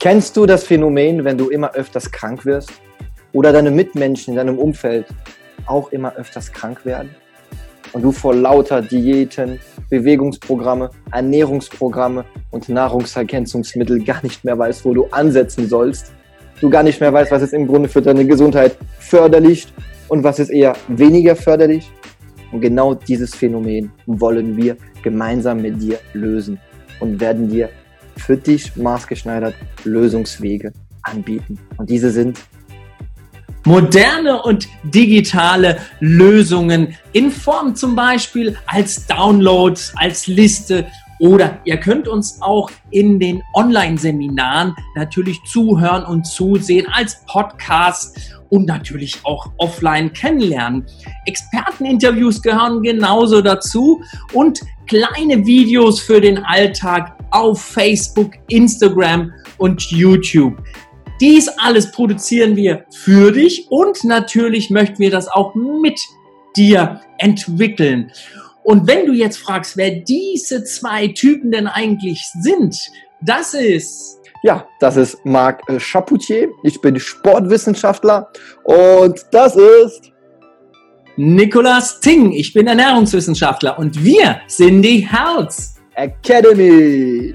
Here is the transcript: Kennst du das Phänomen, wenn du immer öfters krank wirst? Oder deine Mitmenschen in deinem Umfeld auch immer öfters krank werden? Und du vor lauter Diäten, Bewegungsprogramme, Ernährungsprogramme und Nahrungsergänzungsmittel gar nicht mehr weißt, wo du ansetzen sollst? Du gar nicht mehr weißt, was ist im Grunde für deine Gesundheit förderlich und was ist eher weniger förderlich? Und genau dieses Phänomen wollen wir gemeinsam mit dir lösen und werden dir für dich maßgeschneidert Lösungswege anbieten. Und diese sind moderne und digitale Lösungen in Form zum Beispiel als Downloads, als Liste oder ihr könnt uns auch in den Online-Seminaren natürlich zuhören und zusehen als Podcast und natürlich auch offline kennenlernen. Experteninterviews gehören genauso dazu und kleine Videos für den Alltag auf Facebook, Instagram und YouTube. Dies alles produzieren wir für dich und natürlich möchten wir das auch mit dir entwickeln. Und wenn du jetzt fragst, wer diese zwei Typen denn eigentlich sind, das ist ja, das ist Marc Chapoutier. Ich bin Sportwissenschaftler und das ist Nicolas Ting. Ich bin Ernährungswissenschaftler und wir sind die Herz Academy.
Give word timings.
Kennst 0.00 0.36
du 0.36 0.46
das 0.46 0.62
Phänomen, 0.62 1.24
wenn 1.24 1.36
du 1.36 1.48
immer 1.48 1.74
öfters 1.74 2.08
krank 2.12 2.44
wirst? 2.44 2.70
Oder 3.32 3.52
deine 3.52 3.72
Mitmenschen 3.72 4.32
in 4.32 4.36
deinem 4.36 4.56
Umfeld 4.56 5.06
auch 5.66 5.90
immer 5.90 6.14
öfters 6.14 6.52
krank 6.52 6.84
werden? 6.86 7.10
Und 7.92 8.02
du 8.02 8.12
vor 8.12 8.32
lauter 8.32 8.80
Diäten, 8.80 9.58
Bewegungsprogramme, 9.90 10.90
Ernährungsprogramme 11.10 12.24
und 12.52 12.68
Nahrungsergänzungsmittel 12.68 14.04
gar 14.04 14.22
nicht 14.22 14.44
mehr 14.44 14.56
weißt, 14.56 14.84
wo 14.84 14.94
du 14.94 15.06
ansetzen 15.06 15.66
sollst? 15.66 16.12
Du 16.60 16.70
gar 16.70 16.84
nicht 16.84 17.00
mehr 17.00 17.12
weißt, 17.12 17.32
was 17.32 17.42
ist 17.42 17.52
im 17.52 17.66
Grunde 17.66 17.88
für 17.88 18.00
deine 18.00 18.24
Gesundheit 18.24 18.76
förderlich 19.00 19.66
und 20.06 20.22
was 20.22 20.38
ist 20.38 20.50
eher 20.50 20.74
weniger 20.86 21.34
förderlich? 21.34 21.90
Und 22.52 22.60
genau 22.60 22.94
dieses 22.94 23.34
Phänomen 23.34 23.90
wollen 24.06 24.56
wir 24.56 24.76
gemeinsam 25.02 25.60
mit 25.60 25.82
dir 25.82 25.98
lösen 26.12 26.60
und 27.00 27.20
werden 27.20 27.48
dir 27.48 27.68
für 28.20 28.36
dich 28.36 28.76
maßgeschneidert 28.76 29.54
Lösungswege 29.84 30.72
anbieten. 31.02 31.58
Und 31.76 31.90
diese 31.90 32.10
sind 32.10 32.38
moderne 33.64 34.42
und 34.42 34.68
digitale 34.82 35.78
Lösungen 36.00 36.96
in 37.12 37.30
Form 37.30 37.74
zum 37.74 37.94
Beispiel 37.94 38.56
als 38.66 39.06
Downloads, 39.06 39.92
als 39.96 40.26
Liste 40.26 40.86
oder 41.20 41.60
ihr 41.64 41.78
könnt 41.78 42.08
uns 42.08 42.40
auch 42.40 42.70
in 42.90 43.18
den 43.18 43.42
Online-Seminaren 43.54 44.74
natürlich 44.94 45.40
zuhören 45.44 46.04
und 46.04 46.26
zusehen 46.26 46.86
als 46.92 47.24
Podcast 47.26 48.16
und 48.50 48.66
natürlich 48.66 49.18
auch 49.24 49.50
offline 49.58 50.12
kennenlernen. 50.12 50.86
Experteninterviews 51.26 52.42
gehören 52.42 52.82
genauso 52.82 53.42
dazu 53.42 54.02
und 54.32 54.60
kleine 54.86 55.44
Videos 55.44 56.00
für 56.00 56.20
den 56.20 56.38
Alltag 56.38 57.16
auf 57.30 57.60
Facebook, 57.60 58.32
Instagram 58.48 59.32
und 59.58 59.82
YouTube. 59.90 60.62
Dies 61.20 61.48
alles 61.58 61.90
produzieren 61.90 62.56
wir 62.56 62.84
für 62.90 63.32
dich 63.32 63.66
und 63.70 64.04
natürlich 64.04 64.70
möchten 64.70 64.98
wir 64.98 65.10
das 65.10 65.28
auch 65.28 65.54
mit 65.54 66.00
dir 66.56 67.00
entwickeln. 67.18 68.12
Und 68.68 68.86
wenn 68.86 69.06
du 69.06 69.14
jetzt 69.14 69.38
fragst, 69.38 69.78
wer 69.78 69.90
diese 69.90 70.62
zwei 70.62 71.08
Typen 71.08 71.50
denn 71.50 71.66
eigentlich 71.66 72.22
sind, 72.42 72.78
das 73.22 73.54
ist 73.54 74.18
ja, 74.42 74.68
das 74.78 74.98
ist 74.98 75.24
Marc 75.24 75.62
Chapoutier. 75.80 76.50
Ich 76.62 76.78
bin 76.82 77.00
Sportwissenschaftler 77.00 78.30
und 78.64 79.24
das 79.32 79.56
ist 79.56 80.12
Nicolas 81.16 81.98
Ting. 82.00 82.32
Ich 82.32 82.52
bin 82.52 82.66
Ernährungswissenschaftler 82.66 83.78
und 83.78 84.04
wir 84.04 84.38
sind 84.48 84.82
die 84.82 84.98
Herz 84.98 85.76
Academy. 85.94 87.34